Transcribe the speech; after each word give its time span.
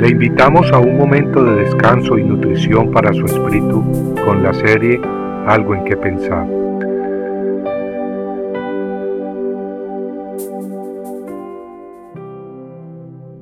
Le 0.00 0.08
invitamos 0.08 0.72
a 0.72 0.78
un 0.78 0.96
momento 0.96 1.44
de 1.44 1.56
descanso 1.56 2.16
y 2.16 2.24
nutrición 2.24 2.90
para 2.90 3.12
su 3.12 3.26
espíritu 3.26 4.14
con 4.24 4.42
la 4.42 4.54
serie 4.54 4.98
Algo 5.46 5.74
en 5.74 5.84
que 5.84 5.94
pensar. 5.94 6.46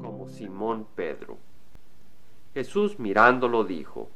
Como 0.03 0.26
Simón 0.29 0.88
Pedro. 0.97 1.37
Jesús 2.54 2.99
mirándolo 2.99 3.63
dijo, 3.63 4.09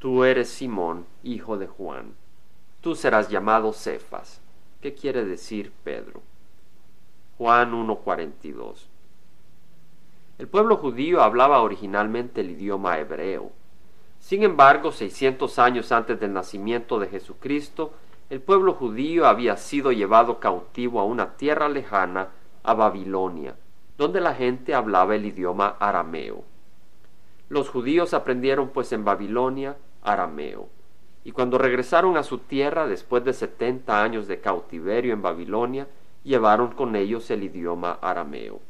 Tú 0.00 0.24
eres 0.24 0.48
Simón, 0.48 1.06
hijo 1.22 1.58
de 1.58 1.68
Juan. 1.68 2.14
Tú 2.80 2.96
serás 2.96 3.28
llamado 3.28 3.72
Cefas. 3.72 4.40
¿Qué 4.80 4.94
quiere 4.94 5.24
decir 5.24 5.70
Pedro? 5.84 6.22
Juan 7.36 7.70
1.42 7.70 8.87
el 10.38 10.46
pueblo 10.46 10.76
judío 10.76 11.20
hablaba 11.20 11.60
originalmente 11.62 12.42
el 12.42 12.52
idioma 12.52 12.98
hebreo. 12.98 13.50
Sin 14.20 14.44
embargo, 14.44 14.92
600 14.92 15.58
años 15.58 15.90
antes 15.90 16.20
del 16.20 16.32
nacimiento 16.32 17.00
de 17.00 17.08
Jesucristo, 17.08 17.92
el 18.30 18.40
pueblo 18.40 18.74
judío 18.74 19.26
había 19.26 19.56
sido 19.56 19.90
llevado 19.90 20.38
cautivo 20.38 21.00
a 21.00 21.04
una 21.04 21.36
tierra 21.36 21.68
lejana, 21.68 22.28
a 22.62 22.74
Babilonia, 22.74 23.56
donde 23.96 24.20
la 24.20 24.34
gente 24.34 24.74
hablaba 24.74 25.16
el 25.16 25.26
idioma 25.26 25.76
arameo. 25.80 26.44
Los 27.48 27.68
judíos 27.68 28.14
aprendieron 28.14 28.68
pues 28.68 28.92
en 28.92 29.04
Babilonia 29.04 29.76
arameo, 30.02 30.68
y 31.24 31.32
cuando 31.32 31.58
regresaron 31.58 32.16
a 32.16 32.22
su 32.22 32.38
tierra 32.38 32.86
después 32.86 33.24
de 33.24 33.32
setenta 33.32 34.04
años 34.04 34.28
de 34.28 34.40
cautiverio 34.40 35.14
en 35.14 35.22
Babilonia, 35.22 35.88
llevaron 36.22 36.72
con 36.72 36.94
ellos 36.94 37.28
el 37.30 37.42
idioma 37.42 37.98
arameo. 38.00 38.60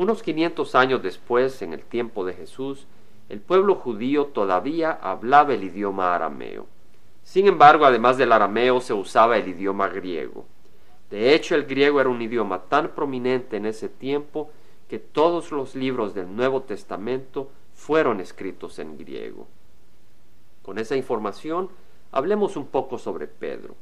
Unos 0.00 0.22
500 0.22 0.74
años 0.76 1.02
después, 1.02 1.60
en 1.60 1.74
el 1.74 1.82
tiempo 1.82 2.24
de 2.24 2.32
Jesús, 2.32 2.86
el 3.28 3.38
pueblo 3.38 3.74
judío 3.74 4.28
todavía 4.28 4.92
hablaba 4.92 5.52
el 5.52 5.62
idioma 5.62 6.14
arameo. 6.14 6.66
Sin 7.22 7.46
embargo, 7.46 7.84
además 7.84 8.16
del 8.16 8.32
arameo 8.32 8.80
se 8.80 8.94
usaba 8.94 9.36
el 9.36 9.46
idioma 9.48 9.88
griego. 9.88 10.46
De 11.10 11.34
hecho, 11.34 11.54
el 11.54 11.66
griego 11.66 12.00
era 12.00 12.08
un 12.08 12.22
idioma 12.22 12.62
tan 12.62 12.94
prominente 12.94 13.58
en 13.58 13.66
ese 13.66 13.90
tiempo 13.90 14.50
que 14.88 14.98
todos 14.98 15.52
los 15.52 15.74
libros 15.74 16.14
del 16.14 16.34
Nuevo 16.34 16.62
Testamento 16.62 17.50
fueron 17.74 18.20
escritos 18.20 18.78
en 18.78 18.96
griego. 18.96 19.48
Con 20.62 20.78
esa 20.78 20.96
información, 20.96 21.68
hablemos 22.10 22.56
un 22.56 22.68
poco 22.68 22.96
sobre 22.96 23.26
Pedro, 23.26 23.74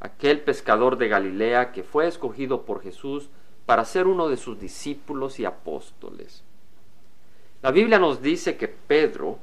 aquel 0.00 0.40
pescador 0.40 0.96
de 0.96 1.08
Galilea 1.08 1.72
que 1.72 1.82
fue 1.82 2.06
escogido 2.06 2.62
por 2.62 2.80
Jesús 2.80 3.28
para 3.68 3.84
ser 3.84 4.06
uno 4.06 4.30
de 4.30 4.38
sus 4.38 4.58
discípulos 4.58 5.38
y 5.38 5.44
apóstoles. 5.44 6.42
La 7.60 7.70
Biblia 7.70 7.98
nos 7.98 8.22
dice 8.22 8.56
que 8.56 8.66
Pedro, 8.66 9.40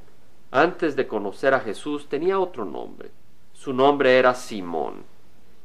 antes 0.50 0.96
de 0.96 1.06
conocer 1.06 1.54
a 1.54 1.60
Jesús, 1.60 2.08
tenía 2.08 2.40
otro 2.40 2.64
nombre. 2.64 3.12
Su 3.52 3.72
nombre 3.72 4.18
era 4.18 4.34
Simón. 4.34 5.04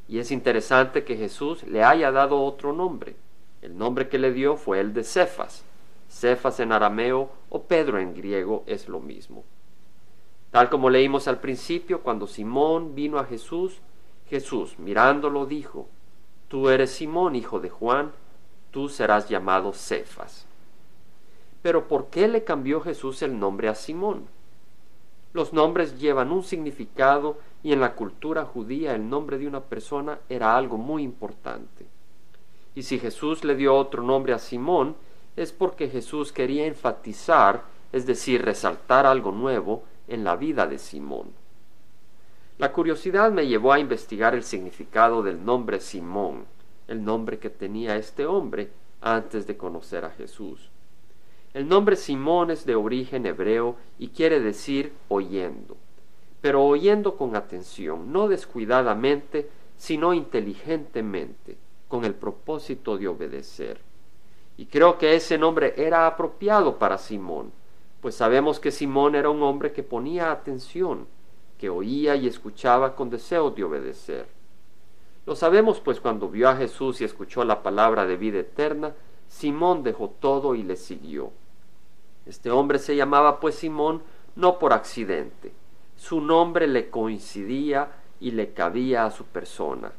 Y 0.07 0.19
es 0.19 0.29
interesante 0.29 1.03
que 1.03 1.17
Jesús 1.17 1.63
le 1.63 1.83
haya 1.83 2.11
dado 2.11 2.39
otro 2.39 2.71
nombre. 2.71 3.15
El 3.63 3.75
nombre 3.75 4.09
que 4.09 4.19
le 4.19 4.31
dio 4.31 4.57
fue 4.57 4.79
el 4.79 4.93
de 4.93 5.05
Cefas. 5.05 5.65
Cefas 6.07 6.59
en 6.59 6.71
arameo 6.71 7.31
o 7.49 7.63
Pedro 7.63 7.97
en 7.97 8.13
griego 8.13 8.63
es 8.67 8.87
lo 8.87 8.99
mismo. 8.99 9.43
Tal 10.51 10.69
como 10.69 10.91
leímos 10.91 11.27
al 11.27 11.39
principio, 11.39 12.03
cuando 12.03 12.27
Simón 12.27 12.93
vino 12.93 13.17
a 13.17 13.25
Jesús, 13.25 13.81
Jesús, 14.29 14.77
mirándolo, 14.77 15.47
dijo, 15.47 15.89
Tú 16.47 16.69
eres 16.69 16.91
Simón, 16.91 17.35
hijo 17.35 17.59
de 17.59 17.71
Juan, 17.71 18.11
tú 18.71 18.89
serás 18.89 19.29
llamado 19.29 19.73
Cefas. 19.73 20.45
Pero 21.61 21.87
¿por 21.87 22.07
qué 22.07 22.27
le 22.27 22.43
cambió 22.43 22.81
Jesús 22.81 23.21
el 23.21 23.37
nombre 23.37 23.67
a 23.69 23.75
Simón? 23.75 24.27
Los 25.33 25.53
nombres 25.53 25.99
llevan 25.99 26.31
un 26.31 26.43
significado 26.43 27.37
y 27.63 27.71
en 27.73 27.79
la 27.79 27.93
cultura 27.93 28.43
judía 28.45 28.95
el 28.95 29.07
nombre 29.07 29.37
de 29.37 29.47
una 29.47 29.61
persona 29.61 30.19
era 30.27 30.57
algo 30.57 30.77
muy 30.77 31.03
importante. 31.03 31.85
Y 32.73 32.83
si 32.83 32.99
Jesús 32.99 33.43
le 33.43 33.55
dio 33.55 33.75
otro 33.75 34.01
nombre 34.01 34.33
a 34.33 34.39
Simón, 34.39 34.95
es 35.35 35.51
porque 35.51 35.89
Jesús 35.89 36.31
quería 36.31 36.65
enfatizar, 36.65 37.63
es 37.91 38.05
decir, 38.05 38.43
resaltar 38.43 39.05
algo 39.05 39.31
nuevo 39.31 39.83
en 40.07 40.23
la 40.23 40.35
vida 40.35 40.67
de 40.67 40.79
Simón. 40.79 41.27
La 42.57 42.71
curiosidad 42.71 43.31
me 43.31 43.47
llevó 43.47 43.73
a 43.73 43.79
investigar 43.79 44.35
el 44.35 44.43
significado 44.43 45.23
del 45.23 45.43
nombre 45.43 45.79
Simón 45.79 46.45
el 46.91 47.05
nombre 47.05 47.39
que 47.39 47.49
tenía 47.49 47.95
este 47.95 48.25
hombre 48.25 48.69
antes 48.99 49.47
de 49.47 49.55
conocer 49.55 50.03
a 50.03 50.09
Jesús. 50.09 50.69
El 51.53 51.69
nombre 51.69 51.95
Simón 51.95 52.51
es 52.51 52.65
de 52.65 52.75
origen 52.75 53.25
hebreo 53.25 53.77
y 53.97 54.09
quiere 54.09 54.41
decir 54.41 54.91
oyendo, 55.07 55.77
pero 56.41 56.65
oyendo 56.65 57.15
con 57.15 57.37
atención, 57.37 58.11
no 58.11 58.27
descuidadamente, 58.27 59.49
sino 59.77 60.13
inteligentemente, 60.13 61.55
con 61.87 62.03
el 62.03 62.13
propósito 62.13 62.97
de 62.97 63.07
obedecer. 63.07 63.79
Y 64.57 64.65
creo 64.65 64.97
que 64.97 65.15
ese 65.15 65.37
nombre 65.37 65.73
era 65.77 66.07
apropiado 66.07 66.77
para 66.77 66.97
Simón, 66.97 67.53
pues 68.01 68.15
sabemos 68.15 68.59
que 68.59 68.69
Simón 68.69 69.15
era 69.15 69.29
un 69.29 69.41
hombre 69.43 69.71
que 69.71 69.83
ponía 69.83 70.29
atención, 70.29 71.07
que 71.57 71.69
oía 71.69 72.17
y 72.17 72.27
escuchaba 72.27 72.97
con 72.97 73.09
deseo 73.09 73.49
de 73.51 73.63
obedecer. 73.63 74.40
Lo 75.25 75.35
sabemos 75.35 75.79
pues 75.79 75.99
cuando 75.99 76.29
vio 76.29 76.49
a 76.49 76.55
Jesús 76.55 77.01
y 77.01 77.03
escuchó 77.03 77.43
la 77.43 77.61
palabra 77.61 78.05
de 78.05 78.17
vida 78.17 78.39
eterna, 78.39 78.93
Simón 79.27 79.83
dejó 79.83 80.09
todo 80.09 80.55
y 80.55 80.63
le 80.63 80.75
siguió. 80.75 81.31
Este 82.25 82.49
hombre 82.51 82.79
se 82.79 82.95
llamaba 82.95 83.39
pues 83.39 83.55
Simón 83.55 84.01
no 84.35 84.59
por 84.59 84.73
accidente. 84.73 85.51
Su 85.95 86.21
nombre 86.21 86.67
le 86.67 86.89
coincidía 86.89 87.91
y 88.19 88.31
le 88.31 88.53
cabía 88.53 89.05
a 89.05 89.11
su 89.11 89.25
persona. 89.25 89.91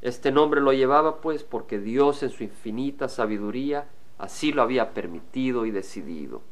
Este 0.00 0.32
nombre 0.32 0.60
lo 0.60 0.72
llevaba 0.72 1.20
pues 1.20 1.42
porque 1.42 1.78
Dios 1.78 2.22
en 2.22 2.30
su 2.30 2.44
infinita 2.44 3.08
sabiduría 3.08 3.86
así 4.18 4.52
lo 4.52 4.62
había 4.62 4.94
permitido 4.94 5.66
y 5.66 5.72
decidido. 5.72 6.42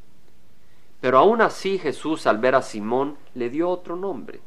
Pero 1.01 1.19
aún 1.19 1.41
así 1.41 1.79
Jesús 1.79 2.27
al 2.27 2.39
ver 2.39 2.57
a 2.57 2.63
Simón 2.63 3.17
le 3.35 3.49
dio 3.49 3.69
otro 3.69 3.97
nombre, 3.97 4.41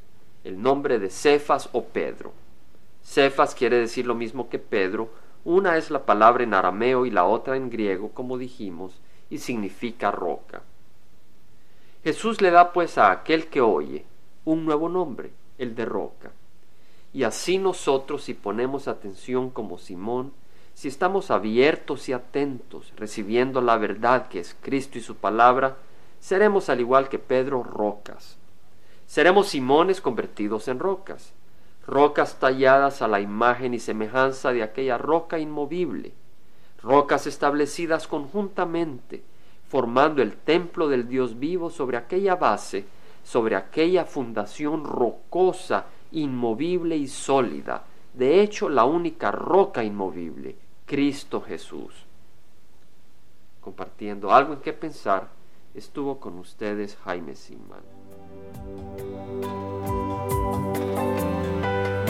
el 0.44 0.62
nombre 0.62 1.00
de 1.00 1.10
Cefas 1.10 1.70
o 1.72 1.86
Pedro. 1.86 2.34
Cefas 3.04 3.54
quiere 3.54 3.78
decir 3.78 4.08
lo 4.08 4.16
mismo 4.16 4.50
que 4.50 4.60
Pedro, 4.60 5.10
una 5.46 5.78
es 5.78 5.92
la 5.92 6.06
palabra 6.06 6.44
en 6.44 6.54
arameo 6.54 7.06
y 7.06 7.12
la 7.12 7.26
otra 7.26 7.58
en 7.58 7.70
griego, 7.70 8.12
como 8.14 8.38
dijimos, 8.38 9.02
y 9.30 9.40
significa 9.40 10.10
roca. 10.10 10.62
Jesús 12.04 12.42
le 12.42 12.50
da 12.50 12.72
pues 12.72 12.98
a 12.98 13.12
aquel 13.12 13.48
que 13.48 13.62
oye 13.62 14.06
un 14.46 14.66
nuevo 14.66 14.90
nombre, 14.90 15.32
el 15.58 15.76
de 15.76 15.86
roca. 15.86 16.32
Y 17.14 17.24
así 17.24 17.58
nosotros, 17.58 18.24
si 18.24 18.34
ponemos 18.34 18.88
atención 18.88 19.50
como 19.50 19.78
Simón, 19.78 20.34
si 20.74 20.88
estamos 20.88 21.30
abiertos 21.30 22.10
y 22.10 22.14
atentos, 22.14 22.92
recibiendo 22.96 23.62
la 23.62 23.78
verdad 23.78 24.28
que 24.28 24.40
es 24.40 24.56
Cristo 24.62 24.98
y 24.98 25.02
su 25.02 25.16
palabra, 25.16 25.78
seremos 26.20 26.70
al 26.70 26.80
igual 26.80 27.10
que 27.10 27.20
Pedro 27.20 27.64
rocas. 27.64 28.38
Seremos 29.06 29.50
Simones 29.50 30.02
convertidos 30.02 30.68
en 30.68 30.80
rocas 30.80 31.34
rocas 31.86 32.40
talladas 32.40 33.02
a 33.02 33.08
la 33.08 33.20
imagen 33.20 33.74
y 33.74 33.80
semejanza 33.80 34.54
de 34.54 34.64
aquella 34.64 34.98
roca 34.98 35.40
inmovible, 35.40 36.14
rocas 36.82 37.28
establecidas 37.28 38.08
conjuntamente, 38.08 39.24
formando 39.68 40.22
el 40.22 40.36
templo 40.36 40.88
del 40.88 41.08
Dios 41.08 41.40
vivo 41.40 41.70
sobre 41.70 41.98
aquella 41.98 42.36
base, 42.36 42.86
sobre 43.24 43.56
aquella 43.56 44.06
fundación 44.06 44.84
rocosa, 44.84 45.86
inmovible 46.12 46.96
y 46.96 47.08
sólida, 47.08 47.84
de 48.14 48.42
hecho 48.42 48.70
la 48.70 48.86
única 48.86 49.32
roca 49.32 49.84
inmovible, 49.84 50.56
Cristo 50.86 51.42
Jesús. 51.42 52.06
Compartiendo 53.62 54.32
algo 54.32 54.54
en 54.54 54.60
que 54.60 54.74
pensar, 54.74 55.30
estuvo 55.74 56.20
con 56.20 56.38
ustedes 56.38 56.98
Jaime 56.98 57.36
Simán. 57.36 57.82